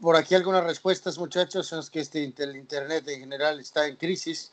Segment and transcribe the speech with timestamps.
[0.00, 1.72] por aquí algunas respuestas, muchachos.
[1.72, 4.52] Es que este, el Internet en general está en crisis.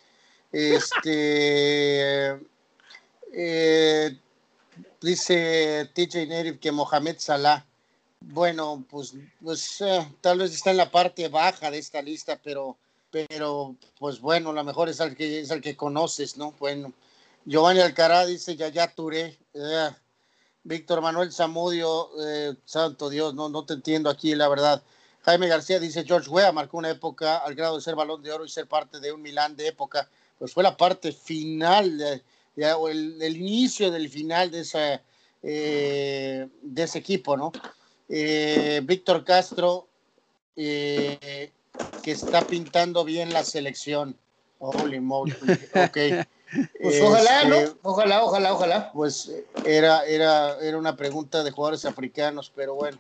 [0.51, 2.29] Este,
[3.33, 4.17] eh,
[5.01, 7.65] dice TJ Native que Mohamed Salah,
[8.21, 9.13] bueno, pues,
[9.43, 12.77] pues eh, tal vez está en la parte baja de esta lista, pero,
[13.11, 16.53] pero pues bueno, lo mejor es el que, es el que conoces, ¿no?
[16.59, 16.93] Bueno,
[17.45, 19.37] Giovanni Alcaraz dice Yaya Touré.
[19.53, 19.89] Eh,
[20.63, 24.81] Víctor Manuel Zamudio, eh, santo Dios, no, no te entiendo aquí, la verdad.
[25.23, 28.45] Jaime García dice George Weah marcó una época al grado de ser balón de oro
[28.45, 30.09] y ser parte de un Milán de época.
[30.37, 35.01] Pues fue la parte final, de, o el, inicio del final de, esa,
[35.41, 37.51] eh, de ese equipo, ¿no?
[38.09, 39.87] Víctor Castro,
[40.55, 41.51] que
[42.05, 44.17] está pintando bien la selección.
[44.59, 45.33] Holy moly.
[45.75, 45.97] Ok.
[46.79, 47.55] Pues ojalá, ¿no?
[47.55, 48.91] Este, ojalá, ojalá, ojalá.
[48.91, 49.31] Pues
[49.65, 52.99] era, era, era una pregunta de jugadores africanos, pero bueno.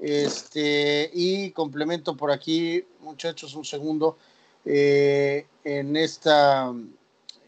[0.00, 4.16] Este, y complemento por aquí, muchachos, un segundo.
[4.64, 6.72] Eh, en esta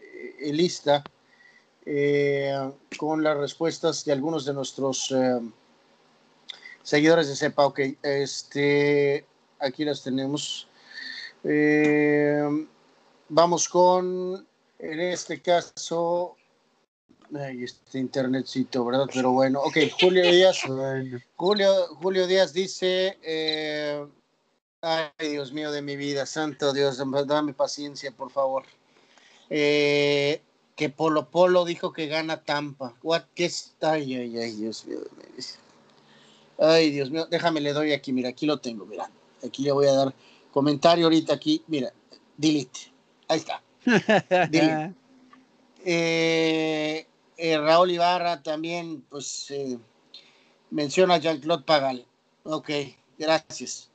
[0.00, 1.02] eh, lista,
[1.84, 5.14] eh, con las respuestas de algunos de nuestros
[6.82, 7.66] seguidores de CEPA.
[7.66, 9.26] Ok, este,
[9.58, 10.68] aquí las tenemos.
[13.28, 14.46] vamos con
[14.78, 16.36] en este caso,
[17.38, 19.06] ay, este internetcito, ¿verdad?
[19.12, 20.62] Pero bueno, ok, Julio Díaz.
[21.36, 24.06] Julio, Julio Díaz dice, eh,
[24.80, 28.64] ay Dios mío de mi vida, santo Dios, dame paciencia, por favor.
[29.50, 30.40] Eh,
[30.76, 32.94] que Polo Polo dijo que gana Tampa.
[33.02, 33.74] What, ¿Qué es?
[33.80, 35.00] Ay, ay, ay, Dios mío.
[36.58, 39.10] Ay, Dios mío, déjame, le doy aquí, mira, aquí lo tengo, mira.
[39.44, 40.14] Aquí le voy a dar
[40.50, 41.92] comentario ahorita aquí, mira,
[42.36, 42.92] delete.
[43.28, 43.62] Ahí está.
[45.84, 47.06] Eh, eh,
[47.86, 49.78] Raúl también, pues, eh,
[50.70, 52.06] menciona Jean-Claude Pagal.
[52.44, 52.70] Ok,
[53.18, 53.90] gracias.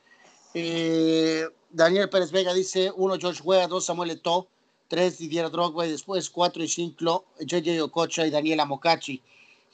[1.70, 4.48] Daniel Pérez Vega dice: uno, George Weah, dos, Samuel Eto'o,
[4.88, 9.22] tres, Didier Drogba, y después cuatro y cinco, JJ Ococha y Daniela Mocachi.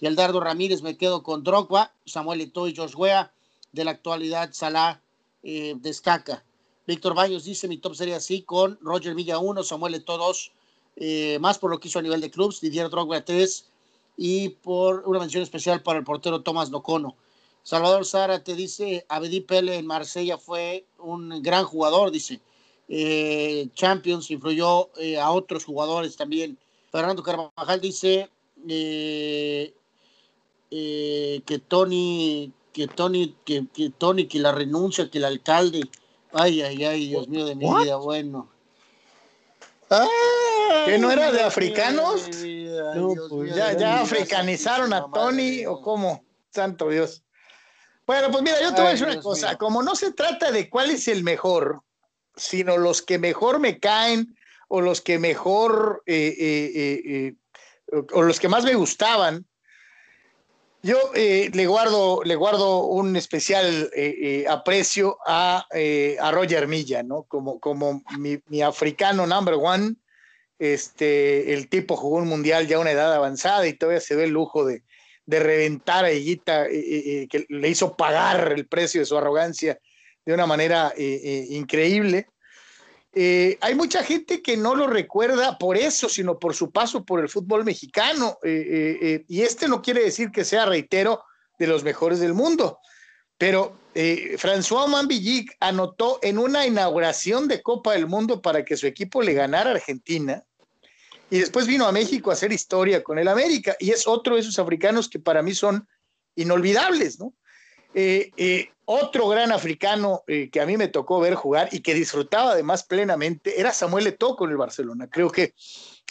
[0.01, 3.33] Y el Dardo Ramírez me quedo con Drogba, Samuel Eto'o y George Weah.
[3.73, 5.01] De la actualidad, Salah
[5.43, 6.45] destaca.
[6.87, 10.53] Víctor Baños dice, mi top sería así, con Roger Villa 1, Samuel Eto'o 2,
[10.97, 13.67] eh, más por lo que hizo a nivel de clubs, Didier Drogba 3,
[14.17, 17.17] y por una mención especial para el portero Tomás Nocono.
[17.63, 22.41] Salvador Sara te dice, Abedi Pele en Marsella fue un gran jugador, dice.
[22.89, 26.59] Eh, Champions influyó eh, a otros jugadores también.
[26.93, 28.29] Fernando Carvajal dice
[28.67, 29.73] que
[31.69, 35.89] Tony, que Tony, que, que Tony, que la renuncia, que el alcalde
[36.37, 38.49] Ay, ay, ay, Dios mío de mi vida, bueno.
[40.85, 42.29] ¿Que no era de africanos?
[43.31, 47.23] Pues, ya, ya africanizaron a Tony o cómo, santo Dios.
[48.07, 50.69] Bueno, pues mira, yo te voy a decir una cosa, como no se trata de
[50.69, 51.83] cuál es el mejor,
[52.37, 54.37] sino los que mejor me caen
[54.69, 57.35] o los que mejor, eh, eh, eh,
[58.13, 59.47] o los que más me gustaban,
[60.85, 65.67] yo eh, le, guardo, le guardo un especial eh, eh, aprecio a,
[66.21, 67.23] a, Roger Milla, ¿no?
[67.23, 69.97] Como, como mi, africano number one.
[70.73, 74.25] Este, el tipo jugó un mundial ya a una edad avanzada y todavía se ve
[74.25, 74.83] el lujo de,
[75.27, 79.79] reventar a Higuita, que le hizo pagar el precio de su arrogancia
[80.25, 82.29] de una manera increíble.
[83.17, 87.21] Eh, hay mucha gente que no lo recuerda por eso, sino por su paso por
[87.21, 88.39] el fútbol mexicano.
[88.43, 91.23] Eh, eh, y este no quiere decir que sea, reitero,
[91.59, 92.79] de los mejores del mundo.
[93.39, 99.23] Pero François Mambillic anotó en una inauguración de Copa del Mundo para que su equipo
[99.23, 100.45] le ganara a Argentina.
[101.31, 103.77] Y después vino a México a hacer historia con el América.
[103.81, 105.89] Y es otro de esos africanos que para mí son
[106.37, 107.35] inolvidables, ¿no?
[108.87, 112.85] Otro gran africano eh, que a mí me tocó ver jugar y que disfrutaba además
[112.85, 115.09] plenamente era Samuel Eto'o con el Barcelona.
[115.09, 115.55] Creo que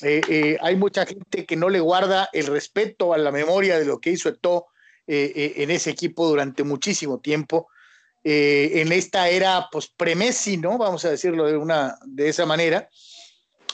[0.01, 3.85] eh, eh, hay mucha gente que no le guarda el respeto a la memoria de
[3.85, 4.67] lo que hizo Eto'o
[5.05, 7.67] en ese equipo durante muchísimo tiempo.
[8.23, 10.77] en esta era, pues, premesi, ¿no?
[10.77, 12.87] Vamos a decirlo de, una, de esa manera.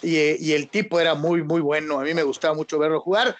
[0.02, 2.00] Y, y, el tipo era muy, muy bueno.
[2.00, 3.36] A mí me gustaba mucho verlo jugar.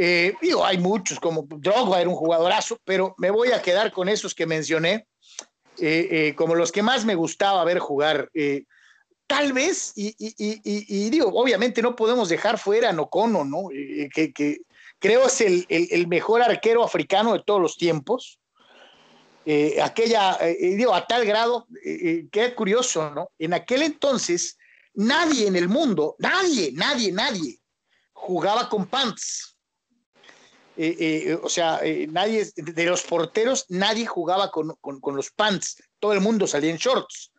[0.00, 4.08] Eh, digo, hay muchos, como Drogba era un jugadorazo, pero me voy a quedar con
[4.08, 5.08] esos que mencioné,
[5.80, 8.30] eh, eh, como los que más me gustaba ver jugar.
[9.26, 13.70] tal vez, y, digo, obviamente no podemos dejar fuera a Nocono, ¿no?
[14.14, 14.58] Que, que,
[15.00, 18.38] creo es el, el, mejor arquero africano de todos los tiempos.
[19.82, 23.32] aquella, digo, a tal grado, que es curioso, ¿no?
[23.36, 24.57] En aquel entonces,
[24.98, 27.60] nadie en el mundo, nadie, nadie, nadie
[28.12, 29.56] jugaba con pants.
[30.76, 34.76] Eh, eh, o sea, eh, nadie, de los porteros, nadie jugaba con,
[35.14, 35.76] los pants.
[36.00, 37.32] todo el mundo salía en shorts.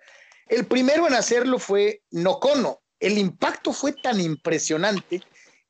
[0.48, 2.80] El primero en hacerlo fue Nocono.
[3.00, 5.22] El impacto fue tan impresionante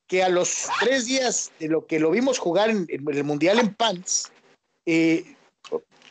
[0.08, 3.76] que a los tres días de lo que lo vimos jugar en, el Mundial en
[3.76, 4.32] pants,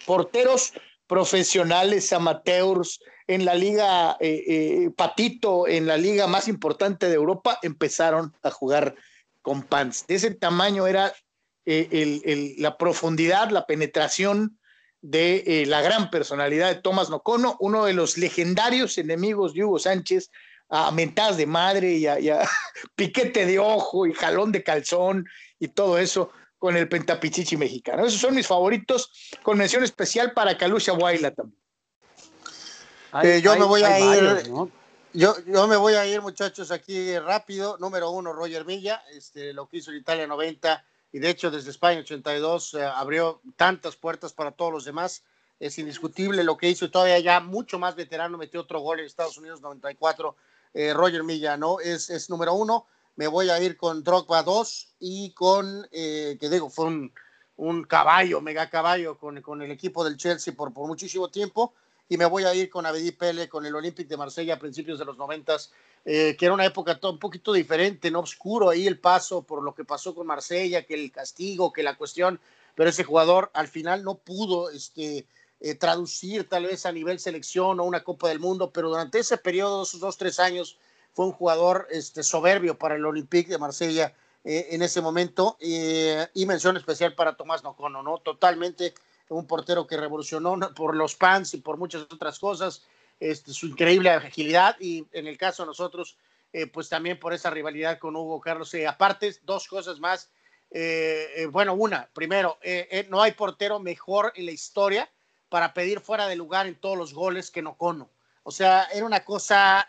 [0.06, 0.72] porteros
[1.08, 7.58] profesionales, amateurs, en la liga eh, eh, Patito, en la liga más importante de Europa,
[7.62, 8.94] empezaron a jugar
[9.43, 10.06] con pants.
[10.06, 11.12] De ese tamaño era
[11.64, 14.58] la profundidad, la penetración
[15.02, 20.31] de la gran personalidad de Tomás Nocono, uno de los legendarios enemigos de Hugo Sánchez,
[20.69, 22.19] a mentadas de madre y a,
[22.94, 25.26] piquete de ojo y jalón de calzón
[25.58, 28.05] y todo eso con el pentapichichi mexicano.
[28.05, 29.10] Esos son mis favoritos,
[29.43, 31.58] con mención especial para Calusha Guayla también.
[33.22, 34.43] Eh, yo me voy a ir,
[35.14, 37.78] yo, yo me voy a ir, muchachos, aquí rápido.
[37.78, 41.70] Número uno, Roger Milla, este, lo que hizo en Italia 90 y de hecho desde
[41.70, 45.25] España 82 eh, abrió tantas puertas para todos los demás.
[45.58, 49.06] Es indiscutible lo que hizo y todavía ya mucho más veterano metió otro gol en
[49.06, 50.37] Estados Unidos 94
[50.75, 51.81] eh, Roger Milla, ¿no?
[51.81, 52.87] Es, es, número uno.
[53.19, 57.12] Me voy a ir con Drogba 2 y con, eh, que digo, fue un,
[57.56, 61.75] un, caballo, mega caballo con, con el equipo del Chelsea por, por, muchísimo tiempo.
[62.09, 65.00] Y me voy a ir con Abedi Pele, con el Olympique de Marsella a principios
[65.00, 65.73] de los noventas,
[66.05, 69.75] eh, que era una época un poquito diferente, no oscuro ahí el paso por lo
[69.75, 72.38] que pasó con Marsella, que el castigo, que la cuestión,
[72.76, 75.26] pero ese jugador al final no pudo este,
[75.59, 79.38] eh, traducir tal vez a nivel selección o una Copa del Mundo, pero durante ese
[79.38, 80.79] periodo, esos dos, tres años,
[81.19, 86.29] fue un jugador este, soberbio para el Olympique de Marsella eh, en ese momento eh,
[86.32, 88.19] y mención especial para Tomás Nocono, ¿no?
[88.19, 88.94] Totalmente
[89.29, 92.85] un portero que revolucionó por los pants y por muchas otras cosas,
[93.19, 96.17] este, su increíble agilidad y en el caso de nosotros,
[96.73, 98.73] pues también por esa rivalidad con Hugo Carlos.
[98.87, 100.31] aparte, dos cosas más.
[101.50, 102.59] bueno, una, primero,
[103.09, 105.11] no hay portero mejor en la historia
[105.49, 108.09] para pedir fuera de lugar en todos los goles que no cono.
[108.49, 109.87] O sea, era una cosa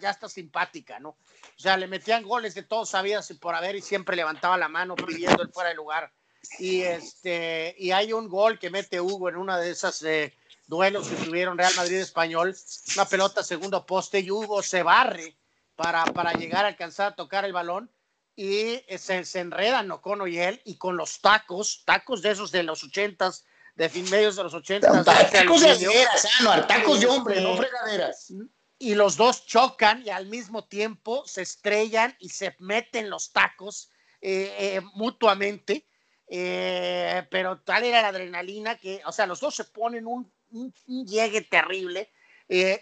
[0.00, 1.08] ya está simpática, ¿no?
[1.08, 4.68] O sea, le metían goles de todos sabidos y por haber y siempre levantaba la
[4.68, 6.12] mano pidiendo el fuera de lugar.
[6.60, 10.32] Y este y hay un gol que mete Hugo en una de esas eh,
[10.68, 12.54] duelos que tuvieron Real Madrid Español,
[12.94, 15.36] una pelota segundo poste y Hugo se barre
[15.74, 17.90] para, para llegar a alcanzar a tocar el balón
[18.36, 22.62] y se, se enredan Ocono y él y con los tacos, tacos de esos de
[22.62, 23.44] los ochentas
[23.76, 25.04] de fin medios de los 80.
[25.04, 28.32] Tacos de aceras, ah, tacos de hombre, no fregaderas.
[28.78, 33.90] Y los dos chocan y al mismo tiempo se estrellan y se meten los tacos
[34.20, 35.86] eh, eh, mutuamente.
[36.28, 40.72] Eh, pero tal era la adrenalina que, o sea, los dos se ponen un, un,
[41.06, 42.10] llegue terrible,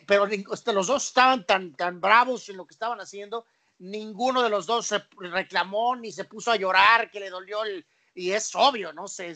[0.07, 3.45] pero este, los dos estaban tan, tan bravos en lo que estaban haciendo,
[3.79, 7.85] ninguno de los dos se reclamó ni se puso a llorar, que le dolió el,
[8.15, 9.09] y es obvio, ¿no?
[9.09, 9.35] Se,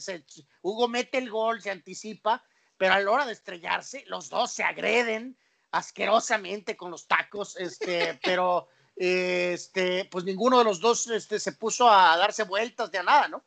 [0.63, 2.43] Hugo mete el gol, se anticipa,
[2.77, 5.37] pero a la hora de estrellarse, los dos se agreden
[5.73, 11.89] asquerosamente con los tacos, este, pero este, pues ninguno de los dos este, se puso
[11.91, 13.45] a darse vueltas de a nada, ¿no?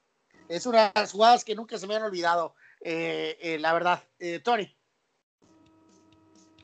[0.48, 4.04] Es una de las jugadas que nunca se me han olvidado, eh, eh, la verdad.
[4.19, 4.75] Eh, Tony.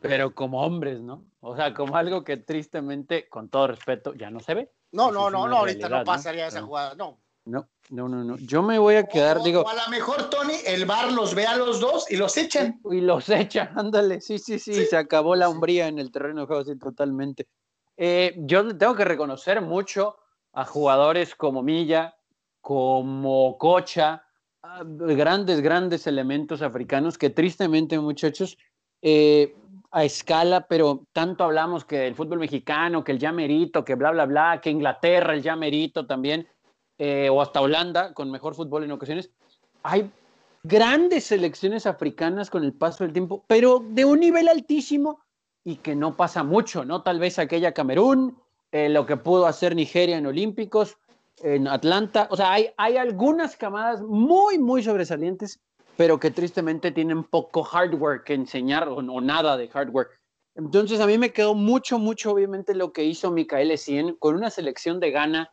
[0.02, 1.26] Pero como hombres, ¿no?
[1.40, 4.72] O sea, como algo que tristemente, con todo respeto, ya no se ve.
[4.92, 7.20] No, no, no, no, ahorita no pasaría esa jugada, no.
[7.48, 8.38] No, no, no, no.
[8.38, 9.62] Yo me voy a quedar, digo.
[9.62, 12.82] O a lo mejor, Tony, el bar los ve a los dos y los echan.
[12.92, 14.20] Y los echan, ándale.
[14.20, 17.48] Sí, sí, sí, Se acabó la hombría en el terreno de juego, sí, totalmente.
[17.96, 20.18] Eh, yo tengo que reconocer mucho
[20.52, 22.16] a jugadores como Milla,
[22.60, 24.24] como Cocha,
[24.84, 28.58] grandes, grandes elementos africanos que tristemente, muchachos,
[29.02, 29.56] eh,
[29.92, 34.26] a escala, pero tanto hablamos que el fútbol mexicano, que el llamerito, que bla, bla,
[34.26, 36.46] bla, que Inglaterra, el llamerito también
[36.98, 39.30] eh, o hasta Holanda, con mejor fútbol en ocasiones.
[39.84, 40.12] Hay
[40.64, 45.22] grandes selecciones africanas con el paso del tiempo, pero de un nivel altísimo
[45.64, 47.04] y que no pasa mucho, ¿no?
[47.04, 48.38] Tal vez aquella Camerún,
[48.72, 50.98] eh, lo que pudo hacer Nigeria en Olímpicos,
[51.42, 52.28] en Atlanta.
[52.32, 55.60] O sea, hay, hay algunas camadas muy, muy sobresalientes,
[55.96, 60.08] pero que tristemente tienen poco hardware que enseñar o, nada de hardware.
[60.56, 64.50] Entonces a mí me quedó mucho, mucho, obviamente, lo que hizo Micael Essien con una
[64.50, 65.52] selección de Ghana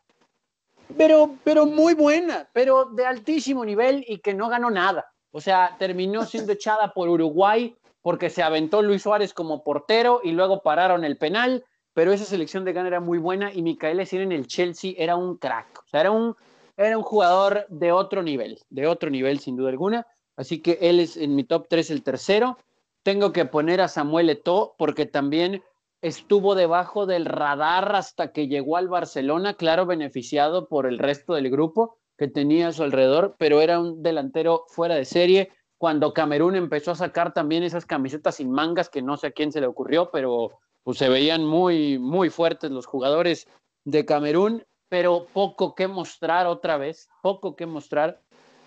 [0.96, 5.06] pero, pero muy buena, pero de altísimo nivel y que no ganó nada.
[5.30, 10.32] O sea, terminó siendo echada por Uruguay porque se aventó Luis Suárez como portero y
[10.32, 11.64] luego pararon el penal,
[11.94, 15.16] pero esa selección de Ghana era muy buena y Micael Essien en el Chelsea era
[15.16, 16.36] un crack, o sea, era un,
[16.76, 21.00] era un jugador de otro nivel, de otro nivel sin duda alguna, así que él
[21.00, 22.58] es en mi top 3 el tercero.
[23.02, 25.62] Tengo que poner a Samuel Eto'o porque también
[26.04, 31.50] estuvo debajo del radar hasta que llegó al Barcelona, claro, beneficiado por el resto del
[31.50, 36.56] grupo que tenía a su alrededor, pero era un delantero fuera de serie, cuando Camerún
[36.56, 39.66] empezó a sacar también esas camisetas sin mangas, que no sé a quién se le
[39.66, 43.48] ocurrió, pero pues se veían muy, muy fuertes los jugadores
[43.84, 48.20] de Camerún, pero poco que mostrar otra vez, poco que mostrar,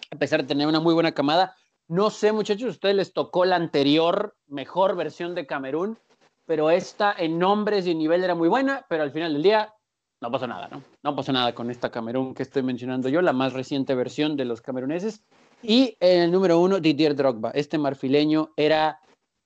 [0.10, 1.56] a pesar de tener una muy buena camada.
[1.88, 6.00] No sé, muchachos, ustedes les tocó la anterior, mejor versión de Camerún,
[6.48, 9.74] pero esta en nombres y nivel era muy buena, pero al final del día
[10.22, 10.82] no pasó nada, ¿no?
[11.04, 14.46] No pasó nada con esta Camerún que estoy mencionando yo, la más reciente versión de
[14.46, 15.24] los cameruneses.
[15.62, 17.51] Y en el número uno, Didier Drogba.
[17.51, 19.00] Este marfileño era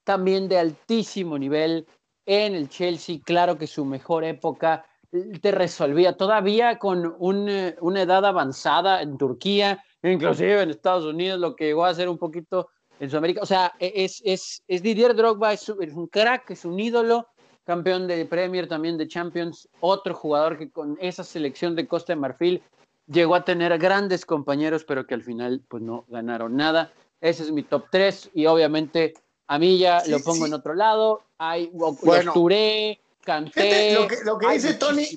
[0.05, 1.87] también de altísimo nivel
[2.25, 3.19] en el Chelsea.
[3.25, 4.85] Claro que su mejor época
[5.41, 11.65] te resolvía todavía con una edad avanzada en Turquía, inclusive en Estados Unidos, lo que
[11.65, 12.69] llegó a ser un poquito
[13.01, 13.41] en Sudamérica.
[13.41, 17.27] O sea, es, es, es Didier Drogba, es, es un crack, es un ídolo
[17.65, 22.19] campeón de Premier, también de Champions, otro jugador que con esa selección de Costa de
[22.19, 22.63] Marfil
[23.07, 26.91] llegó a tener grandes compañeros, pero que al final pues no ganaron nada.
[27.19, 29.13] Ese es mi top 3 y obviamente
[29.47, 31.23] a mí ya lo pongo en otro lado.
[31.37, 33.93] Hay bueno, Touré, Canté.
[33.93, 35.07] Lo que, lo que dice Tony,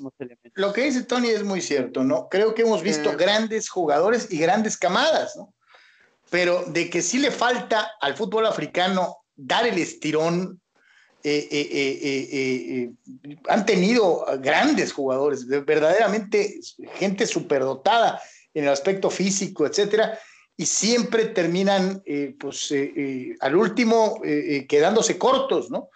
[0.55, 2.29] lo que dice Tony es muy cierto, ¿no?
[2.29, 3.17] Creo que hemos visto eh.
[3.17, 5.55] grandes jugadores y grandes camadas, ¿no?
[6.35, 10.61] Pero de que sí le falta al fútbol africano dar el estirón
[11.23, 12.91] eh, eh, eh,
[13.49, 16.59] han tenido grandes jugadores, verdaderamente
[16.95, 18.21] gente superdotada
[18.53, 20.19] en el aspecto físico, etcétera,
[20.57, 22.03] y siempre terminan,
[22.41, 22.75] pues,
[23.39, 24.21] al último
[24.69, 25.89] quedándose cortos, ¿no?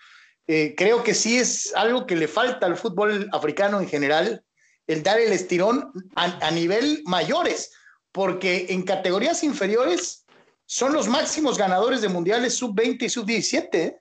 [0.47, 4.45] creo que sí es algo que le falta al fútbol africano en general,
[4.87, 7.73] el dar el estirón a, a nivel mayores,
[8.13, 10.27] porque en categorías inferiores
[10.69, 14.01] son los máximos ganadores de mundiales sub-20 y sub-17.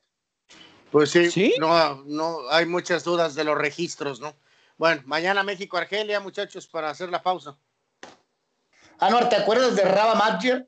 [0.91, 4.36] Pues sí, No, no hay muchas dudas de los registros, ¿no?
[4.75, 7.57] Bueno, mañana México-Argelia, muchachos, para hacer la pausa.
[9.00, 10.67] Ah, ¿te acuerdas de Raba Madjer?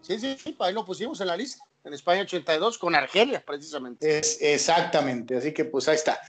[0.00, 4.18] Sí, sí, sí, ahí lo pusimos en la lista, en España 82 con Argelia, precisamente.
[4.18, 6.20] Es, exactamente, así que pues ahí está.